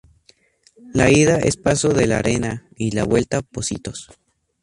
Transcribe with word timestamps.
La 0.95 1.11
ida 1.11 1.35
es 1.37 1.57
Paso 1.57 1.89
de 1.89 2.07
la 2.07 2.17
Arena 2.17 2.67
y 2.75 2.89
la 2.89 3.03
vuelta 3.03 3.43
Pocitos. 3.43 4.09